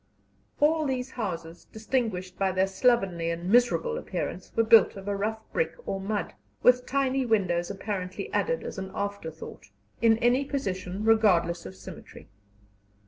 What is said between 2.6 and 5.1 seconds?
slovenly and miserable appearance, were built of